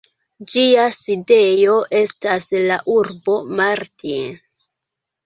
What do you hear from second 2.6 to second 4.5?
la urbo Martin.